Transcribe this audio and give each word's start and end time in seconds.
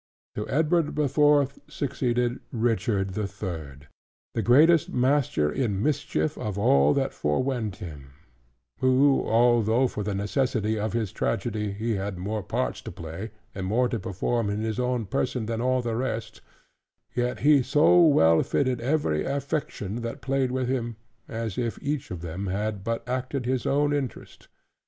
To 0.33 0.49
Edward 0.49 0.95
the 0.95 1.07
Fourth 1.07 1.59
succeeded 1.67 2.39
Richard 2.51 3.11
the 3.11 3.27
Third, 3.27 3.87
the 4.33 4.41
greatest 4.41 4.89
master 4.89 5.51
in 5.51 5.83
mischief 5.83 6.39
of 6.39 6.57
all 6.57 6.95
that 6.95 7.13
fore 7.13 7.43
went 7.43 7.75
him: 7.75 8.13
who 8.79 9.23
although, 9.27 9.85
for 9.87 10.01
the 10.01 10.15
necessity 10.15 10.79
of 10.79 10.93
his 10.93 11.11
tragedy, 11.11 11.69
he 11.73 11.97
had 11.97 12.17
more 12.17 12.41
parts 12.41 12.81
to 12.81 12.91
play, 12.91 13.29
and 13.53 13.67
more 13.67 13.87
to 13.89 13.99
perform 13.99 14.49
in 14.49 14.61
his 14.61 14.79
own 14.79 15.05
person, 15.05 15.45
than 15.45 15.61
all 15.61 15.83
the 15.83 15.95
rest; 15.95 16.41
yet 17.13 17.41
he 17.41 17.61
so 17.61 18.01
well 18.03 18.41
fitted 18.41 18.81
every 18.81 19.23
affection 19.23 20.01
that 20.01 20.19
played 20.19 20.49
with 20.49 20.67
him, 20.67 20.95
as 21.27 21.59
if 21.59 21.77
each 21.79 22.09
of 22.09 22.21
them 22.21 22.47
had 22.47 22.83
but 22.83 23.07
acted 23.07 23.45
his 23.45 23.67
own 23.67 23.93
interest. 23.93 24.47